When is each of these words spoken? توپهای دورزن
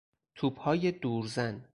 توپهای 0.35 0.91
دورزن 0.91 1.65